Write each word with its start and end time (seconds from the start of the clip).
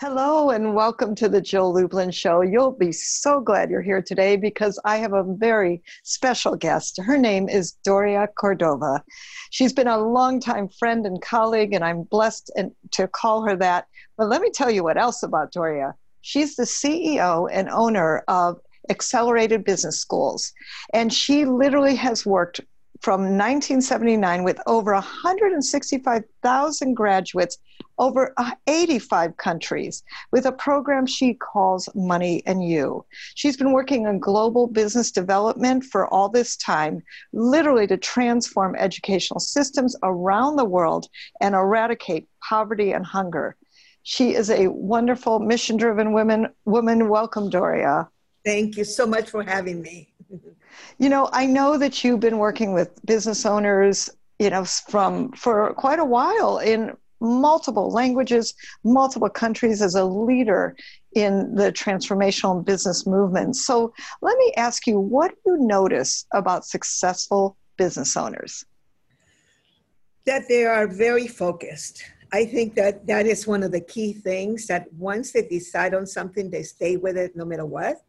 Hello 0.00 0.50
and 0.50 0.76
welcome 0.76 1.16
to 1.16 1.28
the 1.28 1.40
Jill 1.40 1.72
Lublin 1.72 2.12
Show. 2.12 2.42
You'll 2.42 2.70
be 2.70 2.92
so 2.92 3.40
glad 3.40 3.68
you're 3.68 3.82
here 3.82 4.00
today 4.00 4.36
because 4.36 4.78
I 4.84 4.98
have 4.98 5.12
a 5.12 5.24
very 5.24 5.82
special 6.04 6.54
guest. 6.54 7.00
Her 7.04 7.18
name 7.18 7.48
is 7.48 7.72
Doria 7.84 8.28
Cordova. 8.36 9.02
She's 9.50 9.72
been 9.72 9.88
a 9.88 9.98
longtime 9.98 10.68
friend 10.68 11.04
and 11.04 11.20
colleague, 11.20 11.74
and 11.74 11.84
I'm 11.84 12.04
blessed 12.04 12.52
to 12.92 13.08
call 13.08 13.42
her 13.42 13.56
that. 13.56 13.88
But 14.16 14.28
let 14.28 14.40
me 14.40 14.52
tell 14.52 14.70
you 14.70 14.84
what 14.84 14.98
else 14.98 15.24
about 15.24 15.50
Doria. 15.50 15.96
She's 16.20 16.54
the 16.54 16.62
CEO 16.62 17.48
and 17.50 17.68
owner 17.68 18.22
of 18.28 18.60
Excellerated 18.88 19.64
Business 19.64 19.98
Schools, 19.98 20.52
and 20.94 21.12
she 21.12 21.44
literally 21.44 21.96
has 21.96 22.24
worked 22.24 22.60
from 23.00 23.22
1979 23.22 24.42
with 24.42 24.60
over 24.66 24.92
165,000 24.92 26.94
graduates 26.94 27.58
over 27.98 28.32
uh, 28.36 28.52
85 28.66 29.36
countries 29.36 30.02
with 30.32 30.46
a 30.46 30.52
program 30.52 31.06
she 31.06 31.34
calls 31.34 31.88
Money 31.94 32.42
and 32.46 32.62
You. 32.62 33.04
She's 33.34 33.56
been 33.56 33.72
working 33.72 34.06
on 34.06 34.18
global 34.18 34.66
business 34.66 35.10
development 35.10 35.84
for 35.84 36.06
all 36.08 36.28
this 36.28 36.56
time, 36.56 37.02
literally 37.32 37.86
to 37.88 37.96
transform 37.96 38.76
educational 38.76 39.40
systems 39.40 39.96
around 40.02 40.56
the 40.56 40.64
world 40.64 41.08
and 41.40 41.54
eradicate 41.54 42.28
poverty 42.46 42.92
and 42.92 43.04
hunger. 43.04 43.56
She 44.02 44.34
is 44.34 44.50
a 44.50 44.68
wonderful 44.68 45.38
mission 45.38 45.76
driven 45.76 46.12
woman. 46.12 46.48
Woman, 46.64 47.08
welcome, 47.08 47.50
Doria. 47.50 48.08
Thank 48.44 48.76
you 48.76 48.84
so 48.84 49.06
much 49.06 49.30
for 49.30 49.42
having 49.42 49.82
me. 49.82 50.14
You 50.98 51.08
know, 51.08 51.28
I 51.32 51.46
know 51.46 51.78
that 51.78 52.02
you've 52.02 52.20
been 52.20 52.38
working 52.38 52.72
with 52.72 53.04
business 53.06 53.46
owners, 53.46 54.10
you 54.38 54.50
know, 54.50 54.64
from 54.64 55.32
for 55.32 55.72
quite 55.74 55.98
a 55.98 56.04
while 56.04 56.58
in 56.58 56.96
multiple 57.20 57.90
languages, 57.90 58.54
multiple 58.84 59.28
countries 59.28 59.82
as 59.82 59.94
a 59.94 60.04
leader 60.04 60.76
in 61.14 61.54
the 61.54 61.72
transformational 61.72 62.64
business 62.64 63.06
movement. 63.06 63.56
So, 63.56 63.92
let 64.22 64.36
me 64.38 64.52
ask 64.56 64.86
you, 64.86 65.00
what 65.00 65.30
do 65.30 65.52
you 65.52 65.56
notice 65.58 66.26
about 66.32 66.64
successful 66.64 67.56
business 67.76 68.16
owners? 68.16 68.64
That 70.26 70.42
they 70.48 70.64
are 70.64 70.86
very 70.86 71.26
focused. 71.26 72.02
I 72.32 72.44
think 72.44 72.74
that 72.74 73.06
that 73.06 73.26
is 73.26 73.46
one 73.46 73.62
of 73.62 73.72
the 73.72 73.80
key 73.80 74.12
things 74.12 74.66
that 74.66 74.92
once 74.92 75.32
they 75.32 75.42
decide 75.42 75.94
on 75.94 76.06
something, 76.06 76.50
they 76.50 76.62
stay 76.62 76.96
with 76.96 77.16
it 77.16 77.34
no 77.34 77.44
matter 77.44 77.64
what. 77.64 78.02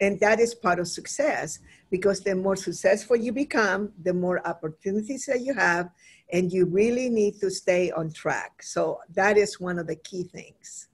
And 0.00 0.18
that 0.20 0.40
is 0.40 0.54
part 0.54 0.78
of 0.78 0.88
success 0.88 1.58
because 1.90 2.20
the 2.20 2.34
more 2.34 2.56
successful 2.56 3.16
you 3.16 3.32
become, 3.32 3.92
the 4.02 4.14
more 4.14 4.46
opportunities 4.46 5.26
that 5.26 5.40
you 5.42 5.54
have, 5.54 5.90
and 6.32 6.52
you 6.52 6.64
really 6.66 7.08
need 7.08 7.40
to 7.40 7.50
stay 7.50 7.90
on 7.90 8.12
track. 8.12 8.62
So 8.62 9.00
that 9.14 9.36
is 9.36 9.60
one 9.60 9.78
of 9.78 9.86
the 9.86 9.96
key 9.96 10.24
things. 10.24 10.88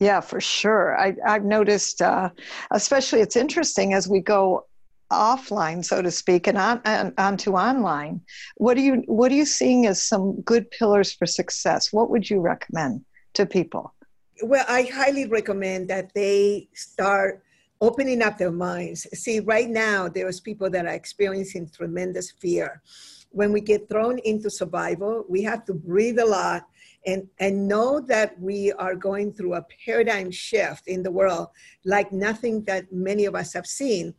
Yeah, 0.00 0.20
for 0.20 0.40
sure. 0.40 0.98
I, 0.98 1.14
have 1.24 1.44
noticed, 1.44 2.02
uh, 2.02 2.30
especially 2.70 3.20
it's 3.20 3.36
interesting 3.36 3.94
as 3.94 4.08
we 4.08 4.20
go 4.20 4.66
offline, 5.10 5.84
so 5.84 6.02
to 6.02 6.10
speak, 6.10 6.46
and 6.46 6.58
on, 6.58 6.80
on 6.84 7.14
onto 7.16 7.52
online. 7.52 8.20
What 8.56 8.76
are 8.76 8.80
you 8.80 9.02
What 9.06 9.30
are 9.32 9.34
you 9.34 9.46
seeing 9.46 9.86
as 9.86 10.02
some 10.02 10.40
good 10.42 10.70
pillars 10.70 11.12
for 11.12 11.26
success? 11.26 11.92
What 11.92 12.10
would 12.10 12.28
you 12.28 12.40
recommend 12.40 13.04
to 13.34 13.46
people? 13.46 13.94
Well, 14.42 14.64
I 14.68 14.82
highly 14.82 15.26
recommend 15.26 15.88
that 15.88 16.12
they 16.14 16.68
start 16.74 17.42
opening 17.80 18.22
up 18.22 18.38
their 18.38 18.52
minds. 18.52 19.06
See, 19.14 19.40
right 19.40 19.68
now, 19.68 20.08
there's 20.08 20.40
people 20.40 20.70
that 20.70 20.86
are 20.86 20.94
experiencing 20.94 21.68
tremendous 21.68 22.30
fear. 22.30 22.82
When 23.30 23.52
we 23.52 23.60
get 23.60 23.88
thrown 23.88 24.18
into 24.20 24.48
survival, 24.48 25.24
we 25.28 25.42
have 25.42 25.64
to 25.66 25.74
breathe 25.74 26.18
a 26.18 26.24
lot 26.24 26.66
and, 27.06 27.28
and 27.38 27.68
know 27.68 28.00
that 28.00 28.38
we 28.40 28.72
are 28.72 28.94
going 28.94 29.32
through 29.32 29.54
a 29.54 29.66
paradigm 29.84 30.30
shift 30.30 30.88
in 30.88 31.02
the 31.02 31.10
world 31.10 31.48
like 31.84 32.12
nothing 32.12 32.64
that 32.64 32.92
many 32.92 33.24
of 33.26 33.34
us 33.34 33.52
have 33.52 33.66
seen. 33.66 34.14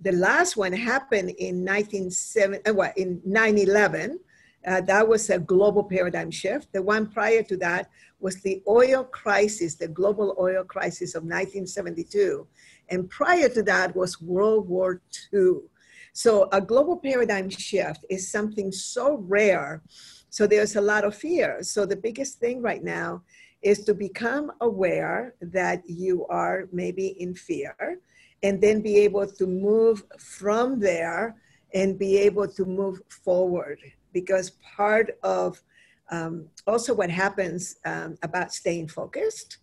The 0.00 0.12
last 0.12 0.56
one 0.56 0.72
happened 0.72 1.30
in 1.38 1.64
1970, 1.64 2.66
uh, 2.68 2.74
what, 2.74 2.96
in 2.98 3.20
9-11. 3.20 4.16
Uh, 4.64 4.80
that 4.82 5.06
was 5.06 5.28
a 5.30 5.38
global 5.38 5.82
paradigm 5.82 6.30
shift. 6.30 6.72
The 6.72 6.82
one 6.82 7.06
prior 7.08 7.42
to 7.44 7.56
that 7.58 7.90
was 8.20 8.40
the 8.42 8.62
oil 8.68 9.04
crisis, 9.04 9.74
the 9.74 9.88
global 9.88 10.36
oil 10.38 10.64
crisis 10.64 11.14
of 11.14 11.24
1972. 11.24 12.46
And 12.92 13.08
prior 13.08 13.48
to 13.48 13.62
that 13.62 13.96
was 13.96 14.20
World 14.20 14.68
War 14.68 15.00
II. 15.32 15.60
So 16.12 16.50
a 16.52 16.60
global 16.60 16.98
paradigm 16.98 17.48
shift 17.48 18.04
is 18.10 18.30
something 18.30 18.70
so 18.70 19.16
rare. 19.26 19.82
So 20.28 20.46
there's 20.46 20.76
a 20.76 20.80
lot 20.80 21.04
of 21.04 21.16
fear. 21.16 21.62
So 21.62 21.86
the 21.86 21.96
biggest 21.96 22.38
thing 22.38 22.60
right 22.60 22.84
now 22.84 23.22
is 23.62 23.78
to 23.84 23.94
become 23.94 24.52
aware 24.60 25.34
that 25.40 25.82
you 25.86 26.26
are 26.26 26.68
maybe 26.70 27.16
in 27.18 27.34
fear 27.34 27.98
and 28.42 28.60
then 28.60 28.82
be 28.82 28.98
able 28.98 29.26
to 29.26 29.46
move 29.46 30.02
from 30.18 30.78
there 30.78 31.36
and 31.72 31.98
be 31.98 32.18
able 32.18 32.48
to 32.48 32.64
move 32.66 33.00
forward 33.08 33.78
because 34.12 34.50
part 34.76 35.16
of 35.22 35.62
um, 36.10 36.46
also 36.66 36.92
what 36.92 37.08
happens 37.08 37.76
um, 37.86 38.18
about 38.22 38.52
staying 38.52 38.88
focused 38.88 39.58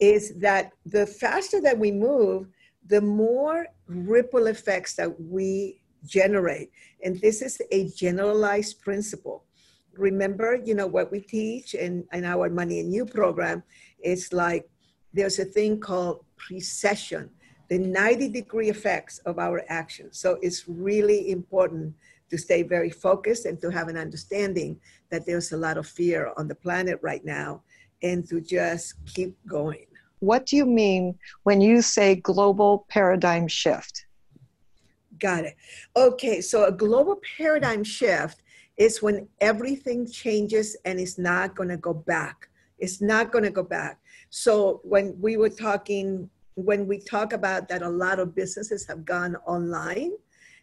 is 0.00 0.34
that 0.34 0.72
the 0.84 1.06
faster 1.06 1.62
that 1.62 1.78
we 1.78 1.90
move 1.90 2.48
the 2.86 3.00
more 3.00 3.66
ripple 3.86 4.46
effects 4.46 4.94
that 4.94 5.20
we 5.20 5.82
generate. 6.04 6.70
And 7.02 7.20
this 7.20 7.42
is 7.42 7.60
a 7.70 7.88
generalized 7.90 8.80
principle. 8.80 9.44
Remember, 9.94 10.60
you 10.62 10.74
know, 10.74 10.86
what 10.86 11.10
we 11.10 11.20
teach 11.20 11.74
in, 11.74 12.04
in 12.12 12.24
our 12.24 12.50
Money 12.50 12.80
and 12.80 12.92
You 12.92 13.06
program 13.06 13.62
is 14.02 14.32
like 14.32 14.68
there's 15.12 15.38
a 15.38 15.44
thing 15.44 15.80
called 15.80 16.24
precession, 16.36 17.30
the 17.68 17.78
90 17.78 18.28
degree 18.28 18.68
effects 18.68 19.18
of 19.18 19.38
our 19.38 19.62
actions. 19.68 20.18
So 20.18 20.38
it's 20.42 20.68
really 20.68 21.30
important 21.30 21.94
to 22.30 22.36
stay 22.36 22.62
very 22.62 22.90
focused 22.90 23.46
and 23.46 23.60
to 23.60 23.70
have 23.70 23.88
an 23.88 23.96
understanding 23.96 24.80
that 25.10 25.24
there's 25.24 25.52
a 25.52 25.56
lot 25.56 25.78
of 25.78 25.86
fear 25.86 26.32
on 26.36 26.48
the 26.48 26.54
planet 26.54 26.98
right 27.02 27.24
now 27.24 27.62
and 28.02 28.28
to 28.28 28.40
just 28.40 28.94
keep 29.06 29.36
going. 29.46 29.86
What 30.24 30.46
do 30.46 30.56
you 30.56 30.66
mean 30.66 31.18
when 31.42 31.60
you 31.60 31.82
say 31.82 32.16
global 32.16 32.86
paradigm 32.88 33.46
shift? 33.48 34.06
Got 35.18 35.44
it. 35.44 35.56
Okay, 35.96 36.40
so 36.40 36.64
a 36.64 36.72
global 36.72 37.20
paradigm 37.36 37.84
shift 37.84 38.42
is 38.76 39.02
when 39.02 39.28
everything 39.40 40.10
changes 40.10 40.76
and 40.84 40.98
it's 40.98 41.18
not 41.18 41.54
going 41.54 41.68
to 41.68 41.76
go 41.76 41.94
back. 41.94 42.48
It's 42.78 43.00
not 43.00 43.30
going 43.30 43.44
to 43.44 43.50
go 43.50 43.62
back. 43.62 44.00
So 44.30 44.80
when 44.82 45.14
we 45.20 45.36
were 45.36 45.50
talking, 45.50 46.28
when 46.56 46.86
we 46.86 46.98
talk 46.98 47.32
about 47.32 47.68
that 47.68 47.82
a 47.82 47.88
lot 47.88 48.18
of 48.18 48.34
businesses 48.34 48.86
have 48.86 49.04
gone 49.04 49.36
online, 49.46 50.12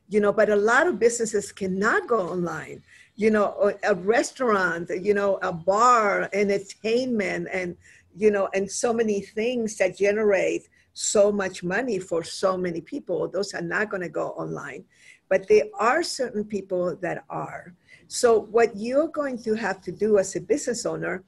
you 0.09 0.19
know, 0.19 0.33
but 0.33 0.50
a 0.50 0.55
lot 0.55 0.88
of 0.88 1.00
businesses 1.00 1.53
cannot 1.53 2.07
go 2.07 2.19
online. 2.19 2.83
You 3.16 3.29
know, 3.29 3.71
a 3.83 3.95
restaurant, 3.95 4.89
you 4.89 5.13
know, 5.13 5.38
a 5.41 5.53
bar, 5.53 6.29
entertainment, 6.33 7.47
and 7.53 7.77
you 8.16 8.31
know, 8.31 8.49
and 8.53 8.69
so 8.69 8.94
many 8.94 9.22
things 9.22 9.77
that 9.77 9.97
generate 9.97 10.68
so 10.94 11.31
much 11.31 11.63
money 11.63 12.00
for 12.00 12.24
so 12.24 12.57
many 12.57 12.81
people. 12.81 13.27
Those 13.27 13.53
are 13.53 13.62
not 13.62 13.89
going 13.89 14.01
to 14.01 14.09
go 14.09 14.30
online, 14.30 14.86
but 15.30 15.47
there 15.47 15.65
are 15.80 16.03
certain 16.03 16.44
people 16.44 16.95
that 17.01 17.24
are. 17.30 17.74
So, 18.07 18.39
what 18.39 18.75
you're 18.75 19.07
going 19.07 19.41
to 19.44 19.53
have 19.56 19.81
to 19.83 19.91
do 19.91 20.18
as 20.18 20.36
a 20.36 20.41
business 20.41 20.86
owner 20.86 21.24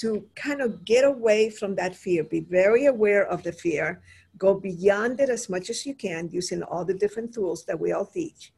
to 0.00 0.26
kind 0.34 0.60
of 0.60 0.84
get 0.84 1.04
away 1.04 1.50
from 1.50 1.74
that 1.76 1.94
fear, 1.94 2.24
be 2.24 2.40
very 2.40 2.86
aware 2.86 3.26
of 3.26 3.42
the 3.42 3.52
fear, 3.52 4.02
go 4.36 4.54
beyond 4.54 5.20
it 5.20 5.30
as 5.30 5.48
much 5.48 5.70
as 5.70 5.86
you 5.86 5.94
can 5.94 6.28
using 6.30 6.62
all 6.64 6.84
the 6.84 6.94
different 6.94 7.32
tools 7.32 7.64
that 7.64 7.78
we 7.78 7.92
all 7.92 8.04
teach, 8.04 8.52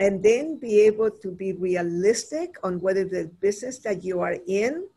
and 0.00 0.22
then 0.22 0.58
be 0.58 0.80
able 0.80 1.10
to 1.10 1.30
be 1.30 1.52
realistic 1.52 2.56
on 2.64 2.80
whether 2.80 3.04
the 3.04 3.30
business 3.40 3.78
that 3.78 4.02
you 4.02 4.20
are 4.20 4.36
in 4.48 4.88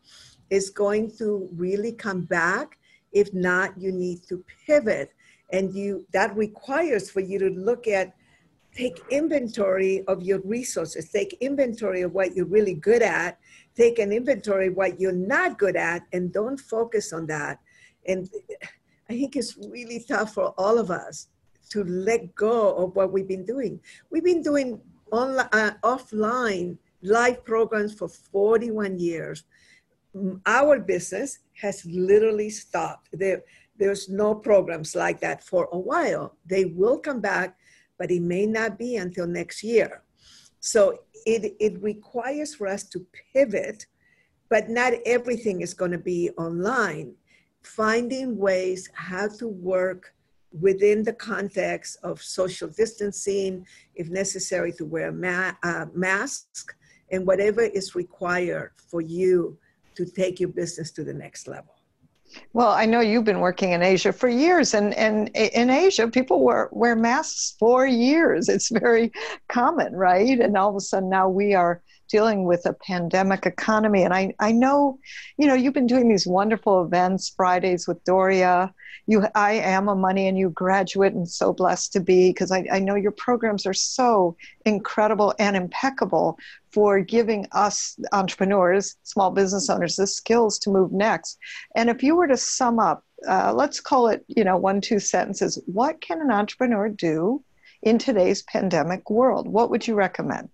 is 0.50 0.70
going 0.70 1.10
to 1.18 1.48
really 1.54 1.92
come 1.92 2.22
back. 2.22 2.78
If 3.12 3.32
not, 3.32 3.80
you 3.80 3.92
need 3.92 4.22
to 4.28 4.44
pivot. 4.66 5.12
And 5.52 5.74
you 5.74 6.06
that 6.12 6.36
requires 6.36 7.10
for 7.10 7.20
you 7.20 7.38
to 7.38 7.50
look 7.50 7.88
at 7.88 8.14
take 8.74 9.00
inventory 9.10 10.04
of 10.06 10.22
your 10.22 10.40
resources, 10.40 11.10
take 11.10 11.36
inventory 11.40 12.02
of 12.02 12.12
what 12.12 12.36
you're 12.36 12.46
really 12.46 12.74
good 12.74 13.02
at, 13.02 13.38
take 13.74 13.98
an 13.98 14.12
inventory 14.12 14.68
of 14.68 14.76
what 14.76 15.00
you're 15.00 15.12
not 15.12 15.58
good 15.58 15.76
at, 15.76 16.02
and 16.12 16.32
don't 16.32 16.58
focus 16.58 17.12
on 17.12 17.26
that. 17.26 17.58
And 18.06 18.28
I 19.08 19.14
think 19.14 19.34
it's 19.34 19.56
really 19.56 20.04
tough 20.06 20.34
for 20.34 20.54
all 20.56 20.78
of 20.78 20.90
us 20.90 21.28
to 21.70 21.84
let 21.84 22.34
go 22.34 22.76
of 22.76 22.94
what 22.96 23.12
we've 23.12 23.28
been 23.28 23.44
doing. 23.44 23.80
We've 24.10 24.24
been 24.24 24.42
doing 24.42 24.80
online, 25.10 25.48
uh, 25.52 25.72
offline 25.82 26.78
live 27.02 27.44
programs 27.44 27.94
for 27.94 28.08
41 28.08 28.98
years 28.98 29.44
our 30.46 30.78
business 30.78 31.38
has 31.60 31.84
literally 31.86 32.50
stopped. 32.50 33.08
There, 33.12 33.42
there's 33.78 34.08
no 34.08 34.34
programs 34.34 34.94
like 34.94 35.20
that 35.20 35.42
for 35.42 35.68
a 35.72 35.78
while. 35.78 36.36
They 36.46 36.64
will 36.66 36.98
come 36.98 37.20
back, 37.20 37.56
but 37.98 38.10
it 38.10 38.22
may 38.22 38.46
not 38.46 38.78
be 38.78 38.96
until 38.96 39.26
next 39.26 39.62
year. 39.62 40.02
So 40.60 40.98
it, 41.26 41.54
it 41.60 41.82
requires 41.82 42.54
for 42.54 42.66
us 42.66 42.84
to 42.90 43.06
pivot, 43.32 43.86
but 44.48 44.68
not 44.68 44.92
everything 45.06 45.60
is 45.62 45.74
going 45.74 45.92
to 45.92 45.98
be 45.98 46.30
online. 46.36 47.14
finding 47.62 48.36
ways 48.36 48.88
how 48.94 49.28
to 49.28 49.48
work 49.48 50.14
within 50.60 51.04
the 51.04 51.12
context 51.12 51.98
of 52.02 52.20
social 52.20 52.68
distancing, 52.68 53.66
if 53.94 54.08
necessary, 54.08 54.72
to 54.72 54.84
wear 54.84 55.08
a 55.08 55.12
ma- 55.12 55.52
uh, 55.62 55.86
mask, 55.94 56.74
and 57.12 57.26
whatever 57.26 57.62
is 57.62 57.94
required 57.94 58.72
for 58.90 59.00
you 59.00 59.58
to 59.94 60.06
take 60.06 60.40
your 60.40 60.48
business 60.50 60.90
to 60.92 61.04
the 61.04 61.14
next 61.14 61.48
level. 61.48 61.74
Well, 62.52 62.70
I 62.70 62.86
know 62.86 63.00
you've 63.00 63.24
been 63.24 63.40
working 63.40 63.72
in 63.72 63.82
Asia 63.82 64.12
for 64.12 64.28
years, 64.28 64.74
and, 64.74 64.94
and 64.94 65.28
in 65.30 65.68
Asia, 65.68 66.06
people 66.08 66.44
wear, 66.44 66.68
wear 66.70 66.94
masks 66.94 67.56
for 67.58 67.86
years. 67.86 68.48
It's 68.48 68.68
very 68.70 69.12
common, 69.48 69.94
right? 69.94 70.38
And 70.38 70.56
all 70.56 70.70
of 70.70 70.76
a 70.76 70.80
sudden, 70.80 71.10
now 71.10 71.28
we 71.28 71.54
are 71.54 71.82
dealing 72.10 72.44
with 72.44 72.66
a 72.66 72.72
pandemic 72.72 73.46
economy. 73.46 74.02
And 74.02 74.12
I, 74.12 74.34
I 74.40 74.52
know, 74.52 74.98
you 75.38 75.46
know, 75.46 75.54
you've 75.54 75.74
been 75.74 75.86
doing 75.86 76.08
these 76.08 76.26
wonderful 76.26 76.84
events, 76.84 77.32
Fridays 77.36 77.86
with 77.86 78.02
Doria. 78.04 78.72
You, 79.06 79.26
I 79.34 79.52
am 79.52 79.88
a 79.88 79.94
Money 79.94 80.28
and 80.28 80.38
You 80.38 80.50
graduate 80.50 81.14
and 81.14 81.28
so 81.28 81.52
blessed 81.52 81.92
to 81.94 82.00
be 82.00 82.30
because 82.30 82.52
I, 82.52 82.66
I 82.72 82.78
know 82.80 82.94
your 82.94 83.12
programs 83.12 83.66
are 83.66 83.74
so 83.74 84.36
incredible 84.66 85.34
and 85.38 85.56
impeccable 85.56 86.38
for 86.72 87.00
giving 87.00 87.46
us 87.52 87.98
entrepreneurs, 88.12 88.96
small 89.02 89.30
business 89.30 89.68
owners, 89.68 89.96
the 89.96 90.06
skills 90.06 90.58
to 90.60 90.70
move 90.70 90.92
next. 90.92 91.38
And 91.74 91.90
if 91.90 92.02
you 92.02 92.14
were 92.14 92.28
to 92.28 92.36
sum 92.36 92.78
up, 92.78 93.04
uh, 93.28 93.52
let's 93.52 93.80
call 93.80 94.08
it, 94.08 94.24
you 94.28 94.44
know, 94.44 94.56
one, 94.56 94.80
two 94.80 94.98
sentences, 94.98 95.60
what 95.66 96.00
can 96.00 96.20
an 96.20 96.30
entrepreneur 96.30 96.88
do 96.88 97.42
in 97.82 97.98
today's 97.98 98.42
pandemic 98.42 99.10
world? 99.10 99.48
What 99.48 99.70
would 99.70 99.86
you 99.86 99.94
recommend? 99.94 100.48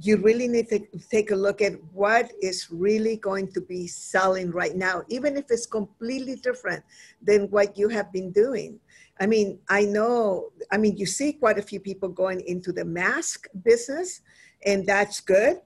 You 0.00 0.16
really 0.16 0.46
need 0.46 0.68
to 0.68 0.80
take 1.10 1.32
a 1.32 1.36
look 1.36 1.60
at 1.60 1.72
what 1.92 2.30
is 2.40 2.68
really 2.70 3.16
going 3.16 3.50
to 3.52 3.60
be 3.60 3.86
selling 3.88 4.50
right 4.52 4.76
now, 4.76 5.02
even 5.08 5.36
if 5.36 5.46
it's 5.50 5.66
completely 5.66 6.36
different 6.36 6.84
than 7.20 7.50
what 7.50 7.76
you 7.76 7.88
have 7.88 8.12
been 8.12 8.30
doing. 8.30 8.78
I 9.20 9.26
mean, 9.26 9.58
I 9.68 9.82
know, 9.82 10.52
I 10.70 10.76
mean, 10.76 10.96
you 10.96 11.06
see 11.06 11.32
quite 11.32 11.58
a 11.58 11.62
few 11.62 11.80
people 11.80 12.08
going 12.08 12.40
into 12.46 12.70
the 12.70 12.84
mask 12.84 13.48
business, 13.64 14.20
and 14.64 14.86
that's 14.86 15.20
good. 15.20 15.58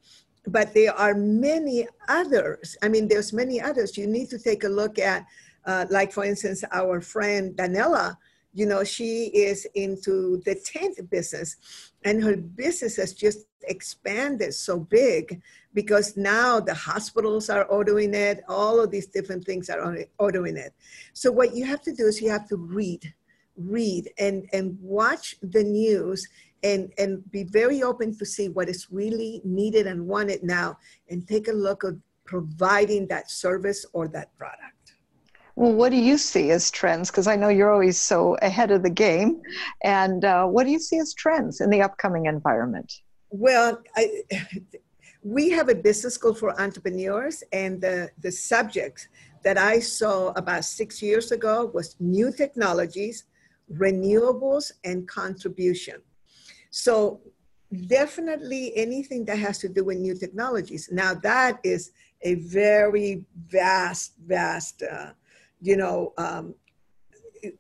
But 0.47 0.73
there 0.73 0.95
are 0.95 1.15
many 1.15 1.87
others. 2.09 2.77
I 2.83 2.89
mean, 2.89 3.09
there's 3.09 3.33
many 3.33 3.61
others. 3.61 3.99
You 3.99 4.07
need 4.07 4.31
to 4.31 4.39
take 4.39 4.65
a 4.65 4.69
look 4.69 4.99
at, 4.99 5.27
uh, 5.67 5.85
like, 5.91 6.11
for 6.11 6.25
instance, 6.25 6.65
our 6.73 7.01
friend 7.01 7.55
Danella, 7.55 8.17
you 8.55 8.67
know, 8.67 8.85
she 8.85 9.27
is 9.27 9.67
into 9.75 10.43
the 10.45 10.55
tent 10.55 10.99
business 11.11 11.57
and 12.05 12.23
her 12.23 12.37
business 12.37 12.97
has 12.97 13.13
just 13.13 13.47
expanded 13.65 14.53
so 14.53 14.79
big 14.79 15.41
because 15.73 16.17
now 16.17 16.61
the 16.61 16.75
hospitals 16.75 17.49
are 17.49 17.65
ordering 17.67 18.13
it 18.13 18.43
all 18.49 18.81
of 18.81 18.91
these 18.91 19.07
different 19.07 19.45
things 19.45 19.71
are 19.71 19.97
ordering 20.19 20.57
it. 20.57 20.73
So 21.13 21.31
what 21.31 21.55
you 21.55 21.65
have 21.65 21.81
to 21.83 21.93
do 21.93 22.07
is 22.07 22.21
you 22.21 22.31
have 22.31 22.49
to 22.49 22.57
read 22.57 23.13
read 23.57 24.11
and 24.19 24.49
and 24.53 24.79
watch 24.81 25.37
the 25.43 25.63
news 25.63 26.27
and 26.63 26.93
and 26.99 27.31
be 27.31 27.45
very 27.45 27.83
open 27.83 28.17
to 28.17 28.25
see 28.25 28.49
what 28.49 28.69
is 28.69 28.89
really 28.91 29.41
needed 29.45 29.87
and 29.87 30.07
wanted 30.07 30.43
now 30.43 30.77
and 31.11 31.27
take 31.27 31.49
a 31.49 31.53
look 31.53 31.85
at 31.85 31.95
providing 32.25 33.07
that 33.09 33.31
service 33.31 33.85
or 33.93 34.09
that 34.09 34.35
product 34.39 34.82
well, 35.55 35.73
what 35.73 35.91
do 35.91 35.97
you 35.97 36.17
see 36.17 36.51
as 36.51 36.71
trends? 36.71 37.11
Because 37.11 37.27
I 37.27 37.37
know 37.37 37.49
you're 37.49 37.73
always 37.73 38.01
so 38.01 38.37
ahead 38.43 38.71
of 38.71 38.83
the 38.83 38.91
game. 38.91 39.41
And 39.85 40.25
uh, 40.25 40.47
what 40.47 40.65
do 40.65 40.71
you 40.71 40.79
see 40.79 40.99
as 40.99 41.13
trends 41.15 41.61
in 41.61 41.71
the 41.71 41.83
upcoming 41.83 42.27
environment? 42.27 42.93
Well, 43.31 43.83
I, 43.97 44.23
we 45.23 45.51
have 45.51 45.69
a 45.69 45.75
business 45.75 46.15
school 46.15 46.35
for 46.35 46.59
entrepreneurs, 46.61 47.43
and 47.53 47.81
the, 47.81 48.11
the 48.21 48.33
subject 48.33 49.09
that 49.45 49.59
I 49.59 49.79
saw 49.79 50.31
about 50.31 50.65
six 50.65 51.03
years 51.03 51.33
ago 51.33 51.71
was 51.75 51.97
new 52.01 52.33
technologies, 52.33 53.25
renewables, 53.73 54.73
and 54.85 55.07
contribution. 55.09 55.97
So, 56.71 57.21
definitely 57.87 58.77
anything 58.77 59.25
that 59.25 59.39
has 59.39 59.59
to 59.59 59.69
do 59.69 59.85
with 59.85 59.97
new 59.97 60.15
technologies. 60.15 60.91
Now, 60.93 61.15
that 61.15 61.59
is 61.65 61.93
a 62.21 62.35
very 62.35 63.25
vast, 63.49 64.13
vast 64.27 64.83
uh, 64.83 65.13
you 65.63 65.77
know, 65.77 66.13
um, 66.19 66.55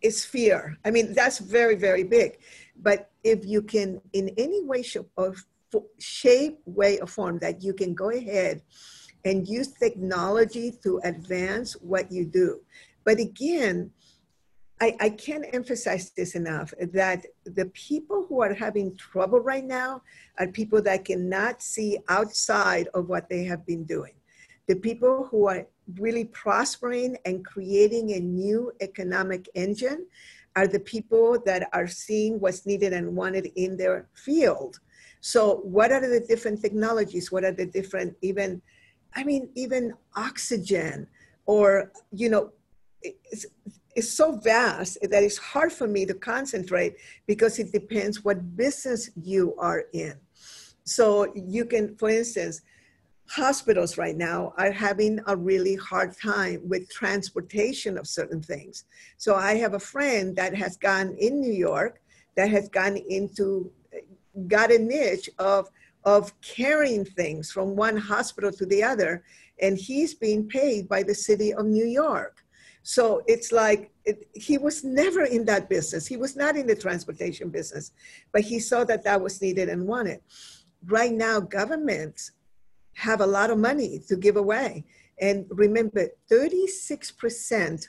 is 0.03 0.25
fear. 0.25 0.77
I 0.85 0.91
mean, 0.91 1.15
that's 1.15 1.39
very, 1.39 1.77
very 1.77 2.05
big. 2.05 2.39
But 2.77 3.11
if 3.25 3.47
you 3.47 3.63
can, 3.63 4.01
in 4.13 4.31
any 4.37 4.63
way, 4.63 4.83
shape, 4.83 6.59
way, 6.67 6.99
or 6.99 7.07
form, 7.07 7.39
that 7.39 7.63
you 7.63 7.73
can 7.73 7.95
go 7.95 8.11
ahead 8.11 8.63
and 9.25 9.49
use 9.49 9.69
technology 9.69 10.73
to 10.83 11.01
advance 11.05 11.75
what 11.75 12.11
you 12.11 12.25
do. 12.25 12.61
But 13.05 13.21
again, 13.21 13.91
I, 14.81 14.97
I 15.01 15.11
can't 15.11 15.47
emphasize 15.53 16.11
this 16.11 16.35
enough 16.35 16.75
that 16.93 17.25
the 17.45 17.67
people 17.67 18.27
who 18.29 18.43
are 18.43 18.53
having 18.53 18.97
trouble 18.97 19.39
right 19.39 19.65
now 19.65 20.03
are 20.41 20.49
people 20.49 20.83
that 20.83 21.05
cannot 21.05 21.63
see 21.63 21.99
outside 22.09 22.89
of 22.93 23.09
what 23.09 23.29
they 23.29 23.45
have 23.45 23.65
been 23.65 23.85
doing. 23.85 24.15
The 24.69 24.77
people 24.77 25.29
who 25.31 25.49
are 25.49 25.67
really 25.99 26.25
prospering 26.27 27.17
and 27.25 27.45
creating 27.45 28.13
a 28.13 28.21
new 28.21 28.73
economic 28.81 29.49
engine 29.55 30.07
are 30.55 30.67
the 30.67 30.81
people 30.81 31.39
that 31.47 31.69
are 31.73 31.89
seeing 31.89 32.39
what's 32.39 32.67
needed 32.67 32.93
and 32.93 33.17
wanted 33.17 33.47
in 33.57 33.77
their 33.77 34.09
field. 34.15 34.79
So, 35.21 35.57
what 35.63 35.93
are 35.93 36.01
the 36.01 36.21
different 36.21 36.61
technologies? 36.61 37.31
What 37.33 37.45
are 37.45 37.53
the 37.53 37.67
different, 37.67 38.17
even, 38.23 38.61
I 39.15 39.25
mean, 39.25 39.49
even 39.55 39.95
oxygen, 40.17 41.07
or, 41.47 41.93
you 42.11 42.29
know, 42.29 42.51
it's, 43.03 43.47
it's 43.95 44.13
so 44.13 44.37
vast 44.37 44.99
that 45.03 45.23
it's 45.23 45.39
hard 45.39 45.73
for 45.73 45.87
me 45.87 46.07
to 46.07 46.15
concentrate 46.15 46.97
because 47.27 47.59
it 47.59 47.73
depends 47.73 48.25
what 48.25 48.57
business 48.57 49.11
you 49.23 49.55
are 49.59 49.85
in. 49.93 50.15
So, 50.85 51.33
you 51.35 51.65
can, 51.65 51.97
for 51.97 52.11
instance, 52.11 52.63
hospitals 53.33 53.97
right 53.97 54.17
now 54.17 54.53
are 54.59 54.71
having 54.71 55.19
a 55.27 55.35
really 55.35 55.75
hard 55.75 56.15
time 56.19 56.61
with 56.69 56.87
transportation 56.91 57.97
of 57.97 58.07
certain 58.07 58.43
things. 58.43 58.85
So 59.17 59.35
I 59.35 59.55
have 59.55 59.73
a 59.73 59.79
friend 59.79 60.37
that 60.37 60.55
has 60.55 60.77
gone 60.77 61.17
in 61.19 61.41
New 61.41 61.53
York 61.53 62.03
that 62.37 62.51
has 62.51 62.69
gone 62.69 62.99
into 63.09 63.73
got 64.49 64.71
a 64.71 64.79
niche 64.79 65.31
of 65.39 65.71
of 66.05 66.39
carrying 66.43 67.07
things 67.07 67.51
from 67.51 67.75
one 67.75 67.97
hospital 67.97 68.53
to 68.53 68.67
the 68.67 68.83
other 68.83 69.25
and 69.63 69.79
he's 69.79 70.13
being 70.15 70.47
paid 70.47 70.87
by 70.87 71.03
the 71.03 71.15
city 71.15 71.55
of 71.55 71.65
New 71.65 71.87
York. 71.87 72.45
So 72.83 73.23
it's 73.27 73.51
like 73.51 73.93
it, 74.05 74.29
he 74.35 74.59
was 74.59 74.85
never 74.85 75.25
in 75.25 75.47
that 75.47 75.71
business. 75.71 76.07
He 76.07 76.19
was 76.19 76.37
not 76.37 76.57
in 76.57 76.67
the 76.67 76.75
transportation 76.75 77.49
business, 77.49 77.93
but 78.33 78.43
he 78.43 78.59
saw 78.59 78.85
that 78.85 79.05
that 79.05 79.23
was 79.23 79.41
needed 79.41 79.71
and 79.71 79.87
wanted. 79.87 80.21
Right 80.85 81.13
now, 81.13 81.39
governments 81.41 82.33
have 82.95 83.21
a 83.21 83.27
lot 83.27 83.51
of 83.51 83.59
money 83.59 84.01
to 84.09 84.17
give 84.17 84.37
away. 84.37 84.85
And 85.21 85.47
remember, 85.51 86.09
36% 86.31 87.89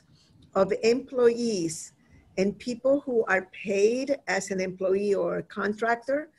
of 0.55 0.71
employees 0.83 1.93
and 2.37 2.57
people 2.59 3.01
who 3.01 3.23
are 3.25 3.47
paid 3.51 4.17
as 4.27 4.51
an 4.51 4.59
employee 4.59 5.13
or 5.13 5.37
a 5.37 5.43
contractor, 5.43 6.29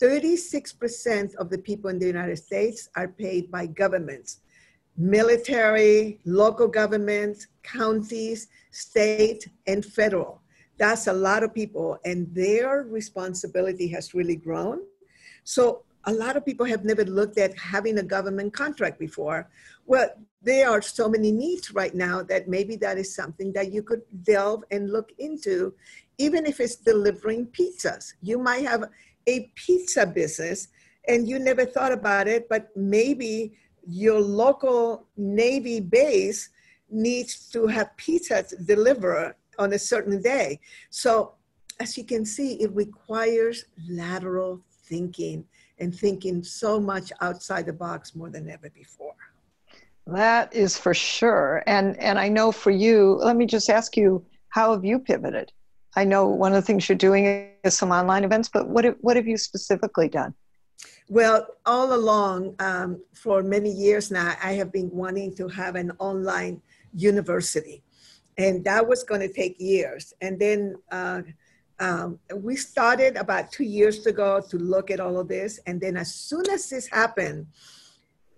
36% 0.00 1.34
of 1.36 1.50
the 1.50 1.58
people 1.58 1.90
in 1.90 1.98
the 1.98 2.06
United 2.06 2.36
States 2.36 2.88
are 2.96 3.08
paid 3.08 3.50
by 3.50 3.66
governments, 3.66 4.40
military, 4.96 6.20
local 6.24 6.68
governments, 6.68 7.48
counties, 7.62 8.48
state, 8.70 9.48
and 9.66 9.84
federal. 9.84 10.40
That's 10.78 11.08
a 11.08 11.12
lot 11.12 11.42
of 11.42 11.52
people, 11.52 11.98
and 12.04 12.32
their 12.32 12.82
responsibility 12.84 13.88
has 13.88 14.14
really 14.14 14.36
grown. 14.36 14.80
So 15.42 15.82
a 16.08 16.12
lot 16.12 16.38
of 16.38 16.44
people 16.44 16.64
have 16.64 16.86
never 16.86 17.04
looked 17.04 17.36
at 17.36 17.56
having 17.58 17.98
a 17.98 18.02
government 18.02 18.54
contract 18.54 18.98
before. 18.98 19.50
Well, 19.84 20.08
there 20.40 20.70
are 20.70 20.80
so 20.80 21.06
many 21.06 21.30
needs 21.30 21.74
right 21.74 21.94
now 21.94 22.22
that 22.22 22.48
maybe 22.48 22.76
that 22.76 22.96
is 22.96 23.14
something 23.14 23.52
that 23.52 23.70
you 23.74 23.82
could 23.82 24.00
delve 24.22 24.64
and 24.70 24.90
look 24.90 25.12
into, 25.18 25.74
even 26.16 26.46
if 26.46 26.60
it's 26.60 26.76
delivering 26.76 27.48
pizzas. 27.48 28.14
You 28.22 28.38
might 28.38 28.64
have 28.64 28.84
a 29.26 29.52
pizza 29.54 30.06
business 30.06 30.68
and 31.06 31.28
you 31.28 31.38
never 31.38 31.66
thought 31.66 31.92
about 31.92 32.26
it, 32.26 32.48
but 32.48 32.74
maybe 32.74 33.52
your 33.86 34.18
local 34.18 35.08
Navy 35.18 35.78
base 35.78 36.48
needs 36.88 37.50
to 37.50 37.66
have 37.66 37.90
pizzas 37.98 38.54
delivered 38.66 39.34
on 39.58 39.74
a 39.74 39.78
certain 39.78 40.22
day. 40.22 40.58
So, 40.88 41.34
as 41.80 41.98
you 41.98 42.04
can 42.04 42.24
see, 42.24 42.54
it 42.62 42.74
requires 42.74 43.66
lateral 43.90 44.62
thinking 44.84 45.44
and 45.80 45.94
thinking 45.94 46.42
so 46.42 46.80
much 46.80 47.12
outside 47.20 47.66
the 47.66 47.72
box 47.72 48.14
more 48.14 48.30
than 48.30 48.48
ever 48.50 48.70
before. 48.70 49.14
That 50.06 50.54
is 50.54 50.78
for 50.78 50.94
sure. 50.94 51.62
And 51.66 51.96
and 51.98 52.18
I 52.18 52.28
know 52.28 52.50
for 52.50 52.70
you, 52.70 53.18
let 53.22 53.36
me 53.36 53.46
just 53.46 53.68
ask 53.68 53.96
you, 53.96 54.24
how 54.48 54.72
have 54.72 54.84
you 54.84 54.98
pivoted? 54.98 55.52
I 55.96 56.04
know 56.04 56.28
one 56.28 56.52
of 56.52 56.56
the 56.56 56.66
things 56.66 56.88
you're 56.88 56.96
doing 56.96 57.50
is 57.64 57.74
some 57.76 57.90
online 57.90 58.24
events, 58.24 58.48
but 58.48 58.68
what 58.68 58.84
have, 58.84 58.96
what 59.00 59.16
have 59.16 59.26
you 59.26 59.36
specifically 59.36 60.08
done? 60.08 60.34
Well, 61.08 61.46
all 61.66 61.94
along, 61.94 62.54
um, 62.60 63.02
for 63.14 63.42
many 63.42 63.70
years 63.70 64.10
now, 64.10 64.36
I 64.42 64.52
have 64.52 64.70
been 64.70 64.90
wanting 64.90 65.34
to 65.36 65.48
have 65.48 65.74
an 65.74 65.90
online 65.98 66.60
university. 66.94 67.82
And 68.36 68.64
that 68.64 68.86
was 68.86 69.02
going 69.02 69.22
to 69.22 69.32
take 69.32 69.56
years. 69.58 70.12
And 70.20 70.38
then 70.38 70.76
uh, 70.92 71.22
um, 71.80 72.18
we 72.34 72.56
started 72.56 73.16
about 73.16 73.52
two 73.52 73.64
years 73.64 74.06
ago 74.06 74.40
to 74.48 74.56
look 74.58 74.90
at 74.90 75.00
all 75.00 75.18
of 75.18 75.28
this. 75.28 75.60
And 75.66 75.80
then 75.80 75.96
as 75.96 76.14
soon 76.14 76.48
as 76.50 76.68
this 76.68 76.88
happened, 76.88 77.46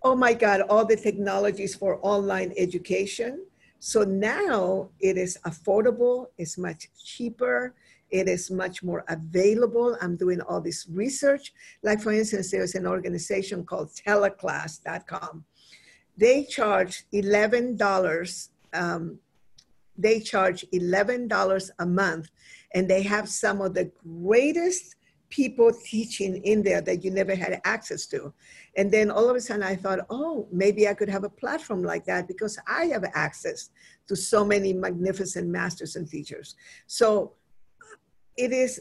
oh 0.02 0.14
my 0.14 0.34
God, 0.34 0.62
all 0.62 0.84
the 0.84 0.96
technologies 0.96 1.74
for 1.74 1.98
online 2.02 2.52
education. 2.56 3.44
So 3.78 4.02
now 4.02 4.90
it 5.00 5.16
is 5.16 5.38
affordable, 5.46 6.26
it's 6.36 6.58
much 6.58 6.88
cheaper, 7.02 7.74
it 8.10 8.28
is 8.28 8.50
much 8.50 8.82
more 8.82 9.04
available. 9.08 9.96
I'm 10.00 10.16
doing 10.16 10.40
all 10.42 10.60
this 10.60 10.86
research. 10.90 11.52
Like, 11.82 12.00
for 12.00 12.12
instance, 12.12 12.50
there's 12.50 12.74
an 12.74 12.86
organization 12.86 13.64
called 13.64 13.90
teleclass.com. 14.06 15.44
They 16.16 16.44
charge 16.44 17.04
$11. 17.14 18.48
Um, 18.74 19.18
they 19.96 20.20
charge 20.20 20.64
$11 20.72 21.70
a 21.78 21.86
month, 21.86 22.28
and 22.74 22.88
they 22.88 23.02
have 23.02 23.28
some 23.28 23.60
of 23.60 23.74
the 23.74 23.90
greatest 24.02 24.96
people 25.28 25.70
teaching 25.84 26.42
in 26.44 26.62
there 26.62 26.80
that 26.80 27.04
you 27.04 27.10
never 27.10 27.34
had 27.34 27.60
access 27.64 28.06
to. 28.06 28.32
And 28.76 28.90
then 28.90 29.10
all 29.10 29.30
of 29.30 29.36
a 29.36 29.40
sudden 29.40 29.62
I 29.62 29.76
thought, 29.76 30.00
oh, 30.10 30.48
maybe 30.50 30.88
I 30.88 30.94
could 30.94 31.08
have 31.08 31.24
a 31.24 31.28
platform 31.28 31.82
like 31.82 32.04
that 32.06 32.26
because 32.26 32.58
I 32.66 32.86
have 32.86 33.04
access 33.14 33.70
to 34.08 34.16
so 34.16 34.44
many 34.44 34.72
magnificent 34.72 35.48
masters 35.48 35.94
and 35.94 36.08
teachers. 36.08 36.56
So 36.88 37.34
it 38.36 38.52
is 38.52 38.80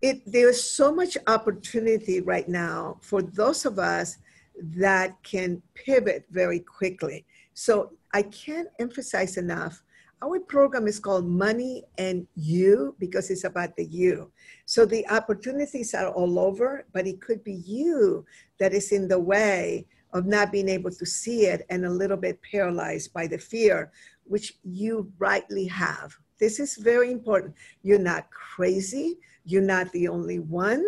it 0.00 0.22
there's 0.26 0.62
so 0.62 0.94
much 0.94 1.16
opportunity 1.26 2.20
right 2.20 2.48
now 2.48 2.98
for 3.00 3.22
those 3.22 3.64
of 3.64 3.78
us 3.78 4.18
that 4.60 5.20
can 5.22 5.62
pivot 5.74 6.24
very 6.30 6.60
quickly 6.60 7.24
so 7.54 7.92
i 8.12 8.22
can't 8.22 8.68
emphasize 8.78 9.36
enough 9.36 9.82
our 10.22 10.40
program 10.40 10.86
is 10.88 10.98
called 10.98 11.26
money 11.26 11.84
and 11.96 12.26
you 12.34 12.94
because 12.98 13.30
it's 13.30 13.44
about 13.44 13.76
the 13.76 13.84
you 13.84 14.30
so 14.66 14.84
the 14.84 15.08
opportunities 15.08 15.94
are 15.94 16.08
all 16.08 16.38
over 16.38 16.86
but 16.92 17.06
it 17.06 17.20
could 17.20 17.42
be 17.44 17.54
you 17.54 18.24
that 18.58 18.72
is 18.72 18.92
in 18.92 19.08
the 19.08 19.18
way 19.18 19.86
of 20.12 20.26
not 20.26 20.50
being 20.50 20.68
able 20.68 20.90
to 20.90 21.06
see 21.06 21.46
it 21.46 21.64
and 21.70 21.84
a 21.84 21.90
little 21.90 22.16
bit 22.16 22.40
paralyzed 22.42 23.12
by 23.12 23.26
the 23.26 23.38
fear 23.38 23.92
which 24.24 24.54
you 24.64 25.10
rightly 25.18 25.66
have 25.66 26.16
this 26.38 26.60
is 26.60 26.76
very 26.76 27.10
important. 27.10 27.54
You're 27.82 27.98
not 27.98 28.30
crazy. 28.30 29.18
You're 29.44 29.62
not 29.62 29.90
the 29.92 30.08
only 30.08 30.38
one. 30.38 30.84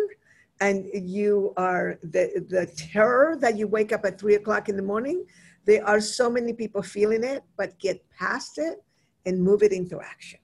And 0.59 0.85
you 0.93 1.53
are 1.57 1.97
the, 2.03 2.45
the 2.49 2.67
terror 2.77 3.35
that 3.41 3.57
you 3.57 3.67
wake 3.67 3.91
up 3.91 4.05
at 4.05 4.19
three 4.19 4.35
o'clock 4.35 4.69
in 4.69 4.77
the 4.77 4.83
morning. 4.83 5.25
There 5.65 5.85
are 5.85 5.99
so 5.99 6.29
many 6.29 6.53
people 6.53 6.81
feeling 6.81 7.23
it, 7.23 7.43
but 7.57 7.77
get 7.79 8.03
past 8.11 8.57
it 8.57 8.83
and 9.25 9.41
move 9.41 9.63
it 9.63 9.71
into 9.71 9.99
action. 9.99 10.39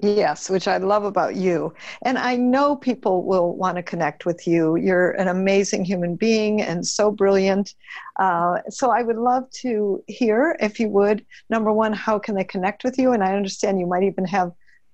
Yes, 0.00 0.48
which 0.48 0.68
I 0.68 0.76
love 0.76 1.04
about 1.04 1.34
you. 1.34 1.74
And 2.02 2.18
I 2.18 2.36
know 2.36 2.76
people 2.76 3.24
will 3.24 3.56
want 3.56 3.76
to 3.76 3.82
connect 3.82 4.26
with 4.26 4.46
you. 4.46 4.76
You're 4.76 5.10
an 5.12 5.26
amazing 5.26 5.84
human 5.84 6.14
being 6.14 6.62
and 6.62 6.86
so 6.86 7.10
brilliant. 7.10 7.74
Uh, 8.16 8.58
so 8.68 8.90
I 8.92 9.02
would 9.02 9.16
love 9.16 9.50
to 9.62 10.02
hear, 10.06 10.56
if 10.60 10.78
you 10.78 10.88
would, 10.90 11.26
number 11.50 11.72
one, 11.72 11.92
how 11.92 12.16
can 12.16 12.36
they 12.36 12.44
connect 12.44 12.84
with 12.84 12.96
you? 12.96 13.12
And 13.12 13.24
I 13.24 13.34
understand 13.34 13.80
you 13.80 13.88
might 13.88 14.04
even 14.04 14.24
have 14.26 14.52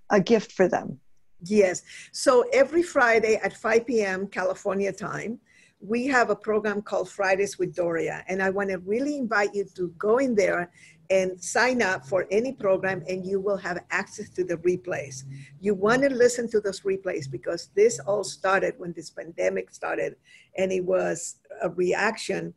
a 0.09 0.21
gift 0.21 0.53
for 0.53 0.69
them. 0.69 0.99
Yes. 1.43 1.83
So 2.13 2.47
every 2.55 2.83
Friday 2.83 3.39
at 3.45 3.53
5 3.53 3.87
p.m. 3.87 4.27
California 4.27 4.91
time, 4.91 5.39
we 5.81 6.07
have 6.07 6.31
a 6.31 6.37
program 6.37 6.81
called 6.81 7.11
Fridays 7.11 7.59
with 7.59 7.75
Doria. 7.75 8.25
And 8.27 8.43
I 8.43 8.49
want 8.49 8.71
to 8.71 8.79
really 8.79 9.19
invite 9.19 9.55
you 9.55 9.67
to 9.77 9.89
go 9.99 10.17
in 10.17 10.35
there 10.35 10.71
and 11.11 11.43
sign 11.43 11.83
up 11.83 12.07
for 12.07 12.27
any 12.31 12.53
program 12.53 13.03
and 13.09 13.27
you 13.27 13.41
will 13.41 13.57
have 13.57 13.79
access 13.91 14.31
to 14.31 14.45
the 14.45 14.57
replays. 14.59 15.25
You 15.61 15.75
want 15.75 16.03
to 16.03 16.09
listen 16.09 16.49
to 16.51 16.61
those 16.61 16.81
replays 16.81 17.31
because 17.31 17.69
this 17.75 17.99
all 18.01 18.25
started 18.25 18.75
when 18.79 18.93
this 18.95 19.11
pandemic 19.11 19.71
started 19.71 20.17
and 20.57 20.73
it 20.73 20.85
was 20.85 21.37
a 21.63 21.71
reaction 21.71 22.55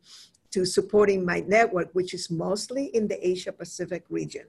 to 0.50 0.64
supporting 0.64 1.24
my 1.24 1.40
network, 1.40 1.90
which 1.92 2.14
is 2.14 2.30
mostly 2.30 2.86
in 2.86 3.06
the 3.06 3.26
Asia 3.26 3.52
Pacific 3.52 4.04
region. 4.08 4.46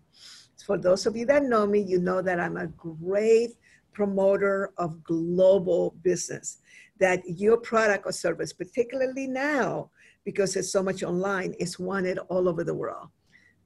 For 0.66 0.78
those 0.78 1.06
of 1.06 1.16
you 1.16 1.26
that 1.26 1.44
know 1.44 1.66
me, 1.66 1.80
you 1.80 2.00
know 2.00 2.22
that 2.22 2.40
I'm 2.40 2.58
a 2.58 2.68
great 2.68 3.52
promoter 3.94 4.72
of 4.78 5.04
global 5.04 5.96
business, 6.04 6.60
that 7.00 7.22
your 7.26 7.58
product 7.58 8.06
or 8.06 8.12
service, 8.12 8.54
particularly 8.54 9.28
now, 9.28 9.90
because 10.24 10.54
there's 10.54 10.72
so 10.72 10.84
much 10.84 11.04
online, 11.04 11.54
is 11.60 11.80
wanted 11.80 12.18
all 12.30 12.48
over 12.48 12.64
the 12.64 12.74
world. 12.74 13.10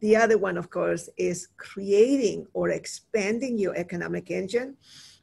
The 0.03 0.17
other 0.17 0.37
one, 0.37 0.57
of 0.57 0.69
course, 0.69 1.07
is 1.15 1.47
creating 1.55 2.45
or 2.51 2.71
expanding 2.71 3.57
your 3.57 3.73
economic 3.77 4.31
engine. 4.31 4.75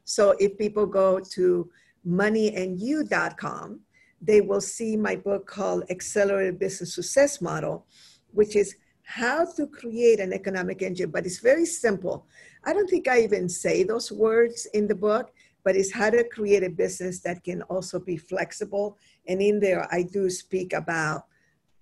So 0.05 0.31
if 0.39 0.57
people 0.57 0.87
go 0.87 1.19
to 1.35 1.69
moneyandyou.com, 2.03 3.79
they 4.23 4.41
will 4.41 4.59
see 4.59 4.97
my 4.97 5.15
book 5.15 5.45
called 5.45 5.83
Excellerated 5.89 6.57
Business 6.57 6.95
Success 6.95 7.41
Model, 7.41 7.85
which 8.31 8.55
is 8.55 8.75
how 9.03 9.45
to 9.53 9.67
create 9.67 10.19
an 10.19 10.33
economic 10.33 10.81
engine, 10.81 11.11
but 11.11 11.27
it's 11.27 11.41
very 11.41 11.67
simple. 11.67 12.25
I 12.63 12.73
don't 12.73 12.89
think 12.89 13.07
I 13.07 13.21
even 13.21 13.49
say 13.49 13.83
those 13.83 14.11
words 14.11 14.65
in 14.73 14.87
the 14.87 14.95
book, 14.95 15.31
but 15.63 15.75
it's 15.75 15.93
how 15.93 16.09
to 16.09 16.23
create 16.23 16.63
a 16.63 16.71
business 16.71 17.19
that 17.19 17.43
can 17.43 17.61
also 17.73 17.99
be 17.99 18.17
flexible. 18.17 18.97
And 19.27 19.43
in 19.43 19.59
there, 19.59 19.87
I 19.93 20.01
do 20.01 20.27
speak 20.27 20.73
about 20.73 21.25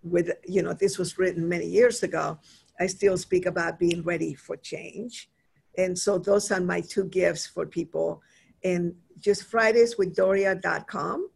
with, 0.03 0.31
you 0.45 0.61
know, 0.61 0.73
this 0.73 0.97
was 0.97 1.17
written 1.17 1.47
many 1.47 1.65
years 1.65 2.03
ago, 2.03 2.39
I 2.79 2.87
still 2.87 3.17
speak 3.17 3.45
about 3.45 3.79
being 3.79 4.03
ready 4.03 4.33
for 4.33 4.55
change. 4.55 5.29
And 5.77 5.97
so 5.97 6.17
those 6.17 6.51
are 6.51 6.61
my 6.61 6.81
two 6.81 7.05
gifts 7.05 7.45
for 7.47 7.65
people. 7.65 8.21
And 8.63 8.95
just 9.19 9.45
Fridays 9.45 9.97
with 9.97 10.15
Doria.com. 10.15 11.29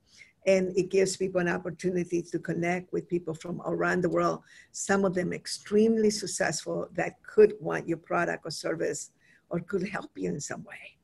And 0.45 0.77
it 0.77 0.89
gives 0.89 1.15
people 1.15 1.39
an 1.39 1.47
opportunity 1.47 2.21
to 2.21 2.39
connect 2.39 2.91
with 2.91 3.07
people 3.07 3.33
from 3.33 3.61
around 3.65 4.01
the 4.01 4.09
world, 4.09 4.41
some 4.73 5.05
of 5.05 5.13
them 5.13 5.31
extremely 5.31 6.09
successful 6.09 6.89
that 6.95 7.23
could 7.23 7.53
want 7.61 7.87
your 7.87 7.97
product 7.97 8.45
or 8.45 8.51
service 8.51 9.11
or 9.49 9.61
could 9.61 9.87
help 9.87 10.11
you 10.15 10.29
in 10.29 10.41
some 10.41 10.63
way. 10.65 10.97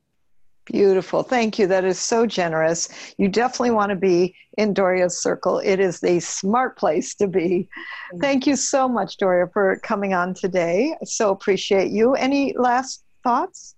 Beautiful. 0.70 1.24
Thank 1.24 1.58
you. 1.58 1.66
That 1.66 1.84
is 1.84 1.98
so 1.98 2.26
generous. 2.26 2.88
You 3.18 3.28
definitely 3.28 3.72
want 3.72 3.90
to 3.90 3.96
be 3.96 4.36
in 4.56 4.72
Doria's 4.72 5.20
circle. 5.20 5.58
It 5.58 5.80
is 5.80 5.98
the 5.98 6.20
smart 6.20 6.78
place 6.78 7.14
to 7.16 7.26
be. 7.26 7.68
Thank 8.20 8.46
you 8.46 8.54
so 8.54 8.88
much, 8.88 9.16
Doria, 9.16 9.48
for 9.52 9.80
coming 9.82 10.14
on 10.14 10.32
today. 10.32 10.94
I 11.00 11.04
so 11.04 11.30
appreciate 11.30 11.90
you. 11.90 12.14
Any 12.14 12.54
last 12.56 13.02
thoughts? 13.24 13.74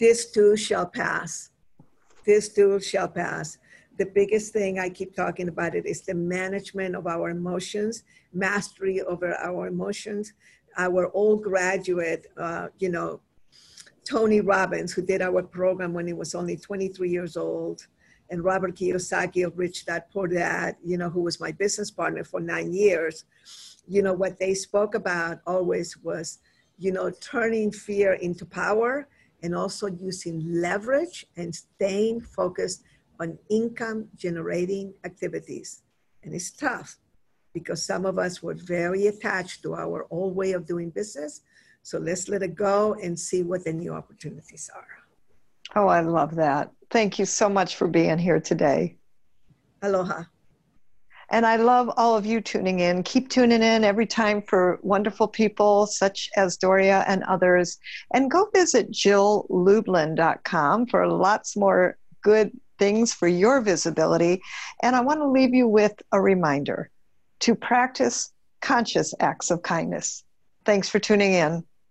This 0.00 0.32
too 0.32 0.56
shall 0.56 0.86
pass. 0.86 1.50
This 2.26 2.48
too 2.48 2.80
shall 2.80 3.08
pass. 3.08 3.58
The 3.98 4.06
biggest 4.06 4.52
thing 4.52 4.80
I 4.80 4.88
keep 4.88 5.14
talking 5.14 5.48
about 5.48 5.76
it 5.76 5.86
is 5.86 6.02
the 6.02 6.14
management 6.14 6.96
of 6.96 7.06
our 7.06 7.30
emotions, 7.30 8.02
mastery 8.32 9.00
over 9.02 9.34
our 9.36 9.68
emotions. 9.68 10.32
Our 10.76 11.10
old 11.14 11.42
graduate, 11.42 12.26
uh, 12.36 12.68
you 12.78 12.90
know, 12.90 13.20
Tony 14.08 14.40
Robbins, 14.40 14.92
who 14.92 15.02
did 15.02 15.20
our 15.20 15.42
program 15.42 15.92
when 15.92 16.06
he 16.06 16.14
was 16.14 16.34
only 16.34 16.56
23 16.56 17.10
years 17.10 17.36
old, 17.36 17.86
and 18.30 18.42
Robert 18.42 18.74
Kiyosaki 18.74 19.46
of 19.46 19.58
Rich 19.58 19.84
Dad 19.84 20.04
Poor 20.10 20.26
Dad, 20.26 20.76
you 20.82 20.96
know, 20.96 21.10
who 21.10 21.20
was 21.20 21.40
my 21.40 21.52
business 21.52 21.90
partner 21.90 22.24
for 22.24 22.40
nine 22.40 22.72
years, 22.72 23.24
you 23.86 24.02
know, 24.02 24.14
what 24.14 24.38
they 24.38 24.54
spoke 24.54 24.94
about 24.94 25.40
always 25.46 25.96
was, 25.98 26.38
you 26.78 26.90
know, 26.90 27.10
turning 27.20 27.70
fear 27.70 28.14
into 28.14 28.46
power 28.46 29.08
and 29.42 29.54
also 29.54 29.86
using 29.86 30.42
leverage 30.60 31.26
and 31.36 31.54
staying 31.54 32.20
focused 32.20 32.82
on 33.20 33.38
income 33.50 34.08
generating 34.16 34.94
activities. 35.04 35.82
And 36.22 36.34
it's 36.34 36.50
tough 36.50 36.96
because 37.52 37.82
some 37.82 38.06
of 38.06 38.18
us 38.18 38.42
were 38.42 38.54
very 38.54 39.06
attached 39.06 39.62
to 39.62 39.74
our 39.74 40.06
old 40.10 40.34
way 40.34 40.52
of 40.52 40.66
doing 40.66 40.90
business 40.90 41.42
so 41.88 41.98
let's 41.98 42.28
let 42.28 42.42
it 42.42 42.54
go 42.54 42.92
and 43.02 43.18
see 43.18 43.42
what 43.42 43.64
the 43.64 43.72
new 43.72 43.94
opportunities 43.94 44.68
are. 44.76 44.86
Oh, 45.74 45.88
I 45.88 46.02
love 46.02 46.34
that. 46.34 46.70
Thank 46.90 47.18
you 47.18 47.24
so 47.24 47.48
much 47.48 47.76
for 47.76 47.88
being 47.88 48.18
here 48.18 48.40
today. 48.40 48.98
Aloha. 49.80 50.24
And 51.30 51.46
I 51.46 51.56
love 51.56 51.90
all 51.96 52.14
of 52.14 52.26
you 52.26 52.42
tuning 52.42 52.80
in. 52.80 53.02
Keep 53.04 53.30
tuning 53.30 53.62
in 53.62 53.84
every 53.84 54.04
time 54.04 54.42
for 54.42 54.78
wonderful 54.82 55.28
people 55.28 55.86
such 55.86 56.28
as 56.36 56.58
Doria 56.58 57.06
and 57.08 57.22
others. 57.22 57.78
And 58.12 58.30
go 58.30 58.50
visit 58.54 58.90
jilllublin.com 58.90 60.86
for 60.88 61.08
lots 61.08 61.56
more 61.56 61.96
good 62.22 62.50
things 62.78 63.14
for 63.14 63.28
your 63.28 63.62
visibility. 63.62 64.42
And 64.82 64.94
I 64.94 65.00
want 65.00 65.20
to 65.20 65.26
leave 65.26 65.54
you 65.54 65.66
with 65.66 65.94
a 66.12 66.20
reminder 66.20 66.90
to 67.40 67.54
practice 67.54 68.30
conscious 68.60 69.14
acts 69.20 69.50
of 69.50 69.62
kindness. 69.62 70.22
Thanks 70.66 70.90
for 70.90 70.98
tuning 70.98 71.32
in. 71.32 71.64